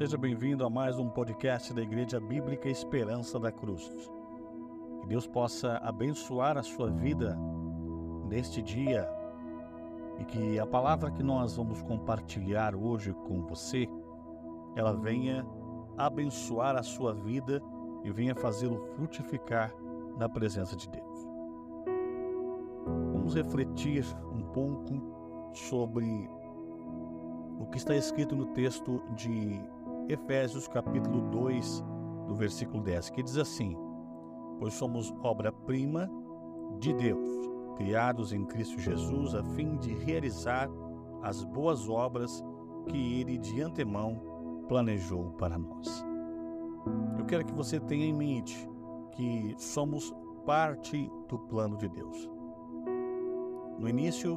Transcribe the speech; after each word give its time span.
Seja 0.00 0.16
bem-vindo 0.16 0.64
a 0.64 0.70
mais 0.70 0.98
um 0.98 1.10
podcast 1.10 1.74
da 1.74 1.82
Igreja 1.82 2.18
Bíblica 2.18 2.70
Esperança 2.70 3.38
da 3.38 3.52
Cruz. 3.52 3.86
Que 5.02 5.06
Deus 5.06 5.26
possa 5.26 5.76
abençoar 5.76 6.56
a 6.56 6.62
sua 6.62 6.90
vida 6.90 7.36
neste 8.26 8.62
dia 8.62 9.06
e 10.18 10.24
que 10.24 10.58
a 10.58 10.64
palavra 10.64 11.10
que 11.10 11.22
nós 11.22 11.54
vamos 11.54 11.82
compartilhar 11.82 12.74
hoje 12.74 13.12
com 13.12 13.42
você, 13.42 13.86
ela 14.74 14.94
venha 14.94 15.46
abençoar 15.98 16.76
a 16.76 16.82
sua 16.82 17.12
vida 17.12 17.60
e 18.02 18.10
venha 18.10 18.34
fazê-lo 18.34 18.80
frutificar 18.94 19.70
na 20.16 20.30
presença 20.30 20.74
de 20.74 20.88
Deus. 20.88 21.28
Vamos 23.12 23.34
refletir 23.34 24.06
um 24.32 24.44
pouco 24.44 24.94
sobre 25.52 26.26
o 27.60 27.66
que 27.66 27.76
está 27.76 27.94
escrito 27.94 28.34
no 28.34 28.46
texto 28.46 29.02
de 29.14 29.60
Efésios, 30.10 30.66
capítulo 30.66 31.20
2, 31.30 31.84
do 32.26 32.34
versículo 32.34 32.82
10, 32.82 33.10
que 33.10 33.22
diz 33.22 33.36
assim: 33.36 33.76
Pois 34.58 34.74
somos 34.74 35.14
obra-prima 35.22 36.10
de 36.80 36.92
Deus, 36.92 37.30
criados 37.76 38.32
em 38.32 38.44
Cristo 38.44 38.80
Jesus 38.80 39.36
a 39.36 39.44
fim 39.44 39.76
de 39.76 39.94
realizar 39.94 40.68
as 41.22 41.44
boas 41.44 41.88
obras 41.88 42.42
que 42.88 43.20
Ele 43.20 43.38
de 43.38 43.62
antemão 43.62 44.64
planejou 44.66 45.30
para 45.38 45.56
nós. 45.56 46.04
Eu 47.16 47.24
quero 47.26 47.44
que 47.44 47.54
você 47.54 47.78
tenha 47.78 48.06
em 48.06 48.12
mente 48.12 48.68
que 49.12 49.54
somos 49.58 50.12
parte 50.44 51.08
do 51.28 51.38
plano 51.38 51.76
de 51.76 51.88
Deus. 51.88 52.28
No 53.78 53.88
início, 53.88 54.36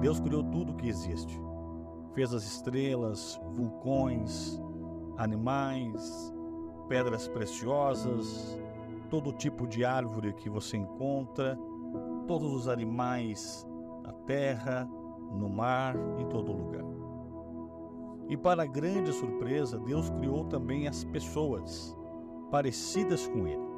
Deus 0.00 0.20
criou 0.20 0.44
tudo 0.44 0.76
que 0.76 0.86
existe. 0.86 1.40
Fez 2.14 2.32
as 2.32 2.44
estrelas, 2.44 3.40
vulcões, 3.52 4.60
animais, 5.18 6.32
pedras 6.88 7.28
preciosas, 7.28 8.58
todo 9.10 9.32
tipo 9.32 9.66
de 9.66 9.84
árvore 9.84 10.32
que 10.32 10.48
você 10.48 10.76
encontra, 10.76 11.58
todos 12.26 12.52
os 12.52 12.68
animais 12.68 13.66
na 14.02 14.12
terra, 14.12 14.88
no 15.32 15.48
mar, 15.48 15.96
em 16.18 16.26
todo 16.26 16.52
lugar. 16.52 16.84
E 18.28 18.36
para 18.36 18.64
grande 18.66 19.12
surpresa, 19.12 19.78
Deus 19.78 20.08
criou 20.10 20.44
também 20.44 20.86
as 20.86 21.02
pessoas 21.04 21.96
parecidas 22.50 23.26
com 23.26 23.46
Ele. 23.46 23.68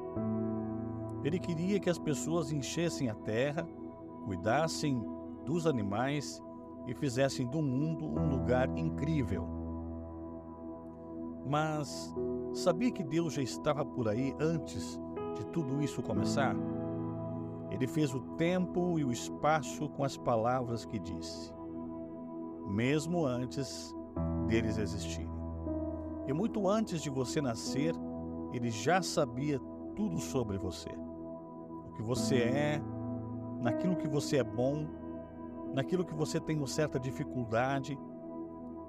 Ele 1.24 1.38
queria 1.38 1.80
que 1.80 1.88
as 1.88 1.98
pessoas 1.98 2.52
enchessem 2.52 3.08
a 3.08 3.14
terra, 3.14 3.66
cuidassem 4.24 5.02
dos 5.44 5.66
animais 5.66 6.42
e 6.86 6.94
fizessem 6.94 7.46
do 7.46 7.62
mundo 7.62 8.06
um 8.06 8.28
lugar 8.28 8.68
incrível. 8.76 9.59
Mas 11.50 12.14
sabia 12.54 12.92
que 12.92 13.02
Deus 13.02 13.32
já 13.32 13.42
estava 13.42 13.84
por 13.84 14.08
aí 14.08 14.32
antes 14.38 15.00
de 15.34 15.44
tudo 15.46 15.82
isso 15.82 16.00
começar? 16.00 16.54
Ele 17.72 17.88
fez 17.88 18.14
o 18.14 18.20
tempo 18.36 19.00
e 19.00 19.04
o 19.04 19.10
espaço 19.10 19.88
com 19.88 20.04
as 20.04 20.16
palavras 20.16 20.84
que 20.84 20.96
disse, 21.00 21.52
mesmo 22.68 23.26
antes 23.26 23.92
deles 24.46 24.78
existirem. 24.78 25.28
E 26.28 26.32
muito 26.32 26.68
antes 26.68 27.02
de 27.02 27.10
você 27.10 27.40
nascer, 27.40 27.96
ele 28.52 28.70
já 28.70 29.02
sabia 29.02 29.58
tudo 29.96 30.18
sobre 30.20 30.56
você. 30.56 30.90
O 30.90 31.92
que 31.96 32.02
você 32.02 32.36
é, 32.36 32.80
naquilo 33.60 33.96
que 33.96 34.06
você 34.06 34.36
é 34.36 34.44
bom, 34.44 34.86
naquilo 35.74 36.04
que 36.04 36.14
você 36.14 36.38
tem 36.38 36.56
uma 36.56 36.68
certa 36.68 37.00
dificuldade, 37.00 37.98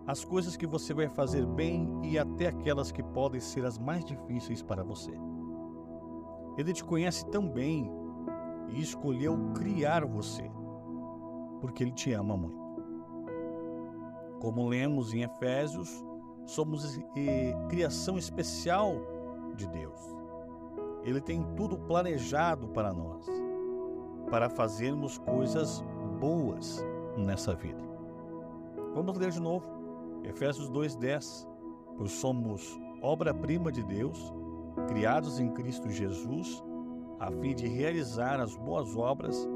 as 0.08 0.26
coisas 0.26 0.58
que 0.58 0.66
você 0.66 0.94
vai 0.94 1.08
fazer 1.08 1.46
bem 1.46 1.88
e 2.04 2.18
até 2.18 2.48
aquelas 2.48 2.92
que 2.92 3.04
podem 3.04 3.40
ser 3.40 3.66
as 3.66 3.78
mais 3.78 4.04
difíceis 4.04 4.62
para 4.62 4.84
você. 4.84 5.12
Ele 6.58 6.74
te 6.74 6.84
conhece 6.84 7.26
tão 7.28 7.48
bem 7.48 7.92
e 8.70 8.82
escolheu 8.82 9.38
criar 9.54 10.06
você, 10.06 10.50
porque 11.60 11.84
ele 11.84 11.92
te 11.92 12.12
ama 12.14 12.36
muito. 12.36 12.62
Como 14.40 14.68
lemos 14.68 15.14
em 15.14 15.22
Efésios, 15.22 16.04
somos 16.46 17.00
eh, 17.16 17.54
criação 17.70 18.18
especial 18.18 18.96
de 19.56 19.68
Deus. 19.68 20.00
Ele 21.04 21.22
tem 21.22 21.44
tudo 21.56 21.78
planejado 21.78 22.68
para 22.70 22.92
nós, 22.92 23.26
para 24.30 24.50
fazermos 24.50 25.18
coisas 25.20 25.84
boas 26.20 26.84
nessa 27.18 27.54
vida. 27.54 27.82
Vamos 28.94 29.18
ler 29.18 29.32
de 29.32 29.40
novo, 29.40 29.81
Efésios 30.24 30.70
2,10. 30.70 31.48
Pois 31.98 32.12
somos 32.12 32.80
obra-prima 33.02 33.72
de 33.72 33.84
Deus, 33.84 34.34
criados 34.88 35.40
em 35.40 35.50
Cristo 35.50 35.90
Jesus, 35.90 36.64
a 37.20 37.32
fim 37.32 37.54
de 37.54 37.68
realizar 37.68 38.40
as 38.40 38.56
boas 38.56 38.96
obras 38.96 39.48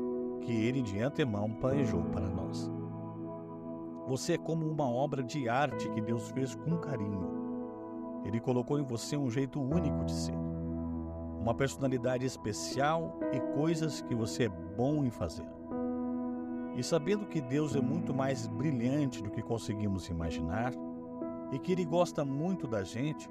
que 0.41 0.51
Ele 0.51 0.81
de 0.81 1.01
antemão 1.01 1.51
planejou 1.53 2.03
para 2.05 2.27
nós. 2.27 2.69
Você 4.07 4.33
é 4.33 4.37
como 4.37 4.69
uma 4.69 4.87
obra 4.87 5.23
de 5.23 5.49
arte 5.49 5.89
que 5.89 6.01
Deus 6.01 6.29
fez 6.29 6.53
com 6.55 6.77
carinho. 6.77 8.21
Ele 8.23 8.39
colocou 8.39 8.79
em 8.79 8.83
você 8.83 9.17
um 9.17 9.29
jeito 9.29 9.59
único 9.59 10.03
de 10.05 10.11
ser, 10.11 10.35
uma 11.39 11.53
personalidade 11.53 12.25
especial 12.25 13.19
e 13.31 13.39
coisas 13.55 14.01
que 14.01 14.13
você 14.13 14.45
é 14.45 14.49
bom 14.49 15.03
em 15.03 15.09
fazer. 15.09 15.54
E 16.75 16.83
sabendo 16.83 17.25
que 17.25 17.39
Deus 17.39 17.75
é 17.75 17.81
muito 17.81 18.13
mais 18.13 18.47
brilhante 18.47 19.23
do 19.23 19.31
que 19.31 19.41
conseguimos 19.41 20.09
imaginar 20.09 20.73
e 21.51 21.59
que 21.59 21.71
Ele 21.71 21.85
gosta 21.85 22.25
muito 22.25 22.67
da 22.67 22.83
gente, 22.83 23.29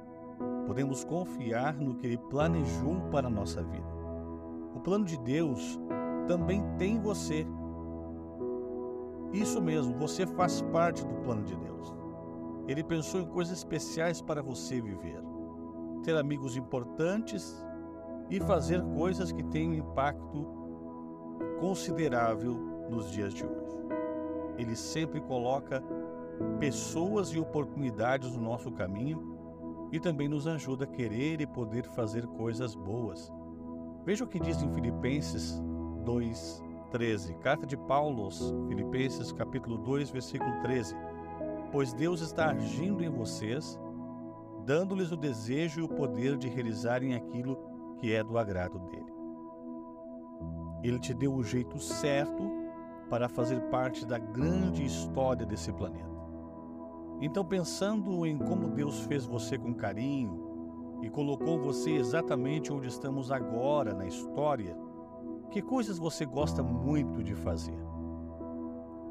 podemos 0.67 1.05
confiar 1.05 1.75
no 1.75 1.95
que 1.95 2.07
Ele 2.07 2.19
planejou 2.19 3.03
para 3.11 3.27
a 3.27 3.31
nossa 3.31 3.63
vida. 3.63 3.95
O 4.75 4.81
plano 4.81 5.05
de 5.05 5.19
Deus 5.19 5.79
também 6.27 6.63
tem 6.79 6.99
você 6.99 7.47
isso 9.33 9.61
mesmo, 9.61 9.99
você 9.99 10.25
faz 10.27 10.63
parte 10.63 11.05
do 11.05 11.15
plano 11.17 11.43
de 11.43 11.57
Deus. 11.57 11.93
Ele 12.69 12.85
pensou 12.85 13.21
em 13.21 13.27
coisas 13.27 13.59
especiais 13.59 14.23
para 14.23 14.41
você 14.41 14.81
viver, 14.81 15.21
ter 16.05 16.17
amigos 16.17 16.57
importantes 16.57 17.63
e 18.31 18.41
fazer 18.41 18.81
coisas 18.95 19.33
que 19.33 19.43
têm 19.43 19.71
um 19.71 19.75
impacto 19.75 20.47
considerável 21.59 22.74
nos 22.89 23.11
dias 23.11 23.33
de 23.33 23.45
hoje. 23.45 23.77
Ele 24.57 24.77
sempre 24.77 25.21
coloca 25.21 25.83
pessoas 26.59 27.29
e 27.29 27.39
oportunidades 27.39 28.33
no 28.37 28.43
nosso 28.43 28.71
caminho 28.73 29.35
e 29.93 30.01
também 30.01 30.29
nos 30.29 30.47
ajuda 30.47 30.85
a 30.85 30.89
querer 30.89 31.41
e 31.41 31.47
poder 31.47 31.85
fazer 31.85 32.27
coisas 32.27 32.75
boas. 32.75 33.33
Veja 34.05 34.25
o 34.25 34.29
que 34.29 34.41
diz 34.41 34.63
em 34.63 34.73
Filipenses 34.73 35.63
2, 36.05 36.63
13. 36.91 37.35
Carta 37.35 37.67
de 37.67 37.77
Paulo 37.77 38.29
Filipenses, 38.69 39.33
capítulo 39.33 39.79
2, 39.79 40.11
versículo 40.11 40.53
13. 40.63 40.95
Pois 41.73 41.93
Deus 41.93 42.21
está 42.21 42.51
agindo 42.51 43.03
em 43.03 43.09
vocês, 43.09 43.79
dando-lhes 44.65 45.11
o 45.11 45.17
desejo 45.17 45.81
e 45.81 45.83
o 45.83 45.89
poder 45.89 46.37
de 46.37 46.49
realizarem 46.49 47.15
aquilo 47.15 47.59
que 47.99 48.13
é 48.13 48.23
do 48.23 48.39
agrado 48.39 48.79
dele. 48.81 49.13
Ele 50.83 50.99
te 50.99 51.15
deu 51.15 51.35
o 51.35 51.43
jeito 51.43 51.79
certo 51.79 52.64
para 53.15 53.29
fazer 53.29 53.61
parte 53.71 54.05
da 54.05 54.19
grande 54.19 54.85
história 54.85 55.47
desse 55.47 55.73
planeta. 55.73 56.11
Então, 57.21 57.45
pensando 57.45 58.27
em 58.27 58.37
como 58.37 58.71
Deus 58.71 59.03
fez 59.03 59.25
você 59.25 59.57
com 59.57 59.73
carinho 59.73 60.99
e 61.01 61.09
colocou 61.09 61.57
você 61.57 61.93
exatamente 61.93 62.73
onde 62.73 62.89
estamos 62.89 63.31
agora 63.31 63.95
na 63.95 64.05
história, 64.05 64.77
que 65.49 65.63
coisas 65.63 65.97
você 65.97 66.27
gosta 66.27 66.61
muito 66.61 67.23
de 67.23 67.37
fazer? 67.37 67.79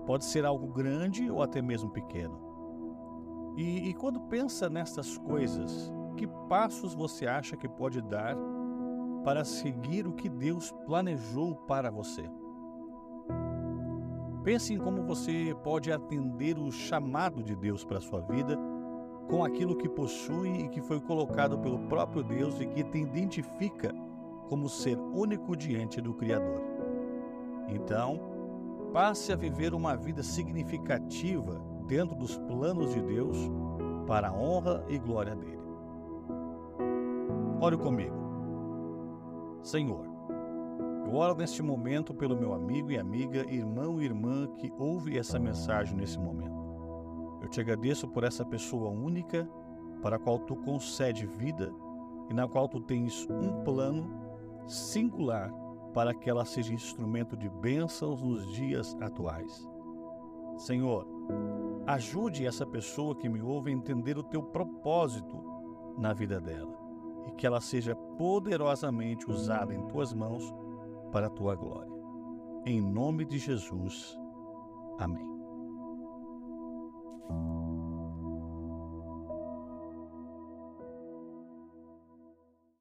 Pode 0.06 0.26
ser 0.26 0.44
algo 0.44 0.68
grande 0.68 1.32
ou 1.32 1.42
até 1.42 1.62
mesmo 1.62 1.90
pequeno. 1.90 3.54
E, 3.56 3.88
e 3.88 3.94
quando 3.94 4.20
pensa 4.20 4.70
nessas 4.70 5.18
coisas, 5.18 5.94
que 6.18 6.28
passos 6.50 6.94
você 6.94 7.26
acha 7.26 7.56
que 7.56 7.70
pode 7.70 8.02
dar 8.02 8.36
para 9.24 9.46
seguir 9.46 10.06
o 10.06 10.12
que 10.12 10.28
Deus 10.28 10.74
planejou 10.86 11.56
para 11.56 11.90
você? 11.90 12.30
Pense 14.44 14.74
em 14.74 14.78
como 14.78 15.04
você 15.04 15.56
pode 15.64 15.92
atender 15.92 16.58
o 16.60 16.70
chamado 16.70 17.42
de 17.42 17.56
Deus 17.56 17.86
para 17.86 17.98
a 17.98 18.02
sua 18.02 18.20
vida 18.20 18.58
com 19.30 19.44
aquilo 19.44 19.76
que 19.76 19.88
possui 19.88 20.50
e 20.64 20.70
que 20.70 20.82
foi 20.82 21.00
colocado 21.00 21.58
pelo 21.60 21.80
próprio 21.88 22.24
Deus 22.24 22.60
e 22.60 22.66
que 22.66 22.84
te 22.84 22.98
identifica 22.98 23.94
como 24.50 24.68
ser 24.68 24.98
único 24.98 25.56
diante 25.56 26.02
do 26.02 26.14
Criador. 26.14 26.62
Então, 27.70 28.20
passe 28.92 29.32
a 29.32 29.36
viver 29.36 29.74
uma 29.74 29.96
vida 29.96 30.22
significativa 30.22 31.62
dentro 31.88 32.16
dos 32.16 32.38
planos 32.38 32.94
de 32.94 33.02
Deus 33.02 33.38
para 34.06 34.28
a 34.28 34.34
honra 34.34 34.84
e 34.90 34.98
glória 34.98 35.36
dele. 35.36 35.64
Ore 37.62 37.78
comigo. 37.78 38.16
Senhor, 39.62 40.13
eu 41.06 41.16
oro 41.16 41.36
neste 41.36 41.62
momento 41.62 42.14
pelo 42.14 42.36
meu 42.36 42.54
amigo 42.54 42.92
e 42.92 42.98
amiga, 42.98 43.46
irmão 43.52 44.02
e 44.02 44.06
irmã 44.06 44.48
que 44.58 44.72
ouve 44.78 45.18
essa 45.18 45.38
mensagem 45.38 45.96
nesse 45.96 46.18
momento. 46.18 46.54
Eu 47.42 47.50
te 47.50 47.60
agradeço 47.60 48.08
por 48.08 48.24
essa 48.24 48.46
pessoa 48.46 48.90
única 48.90 49.48
para 50.02 50.16
a 50.16 50.20
qual 50.20 50.40
tu 50.40 50.56
concede 50.56 51.26
vida 51.26 51.74
e 52.30 52.34
na 52.34 52.48
qual 52.48 52.68
tu 52.68 52.80
tens 52.80 53.28
um 53.30 53.64
plano 53.64 54.10
singular 54.66 55.52
para 55.94 56.14
que 56.14 56.30
ela 56.30 56.46
seja 56.46 56.74
instrumento 56.74 57.36
de 57.36 57.50
bênçãos 57.50 58.22
nos 58.22 58.52
dias 58.54 58.98
atuais. 59.02 59.70
Senhor, 60.58 61.06
ajude 61.86 62.46
essa 62.46 62.66
pessoa 62.66 63.16
que 63.16 63.28
me 63.28 63.42
ouve 63.42 63.72
a 63.72 63.74
entender 63.74 64.18
o 64.18 64.24
teu 64.24 64.42
propósito 64.42 65.44
na 65.98 66.14
vida 66.14 66.40
dela 66.40 66.74
e 67.28 67.32
que 67.32 67.46
ela 67.46 67.62
seja 67.62 67.96
poderosamente 67.96 69.30
usada 69.30 69.74
em 69.74 69.86
tuas 69.88 70.14
mãos 70.14 70.54
para 71.14 71.28
a 71.28 71.30
tua 71.30 71.56
glória. 71.56 71.94
Em 72.66 72.82
nome 72.82 73.24
de 73.24 73.38
Jesus. 73.38 74.20
Amém. 74.98 75.33